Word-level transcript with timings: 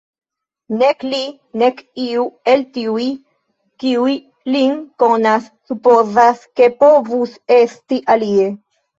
Nek 0.81 1.03
li, 1.07 1.17
nek 1.61 1.81
iu 2.03 2.23
el 2.53 2.63
tiuj, 2.77 3.03
kiuj 3.83 4.13
lin 4.55 4.79
konas, 5.03 5.45
supozas, 5.71 6.41
ke 6.61 6.71
povus 6.79 7.37
esti 7.59 8.01
alie. 8.15 8.49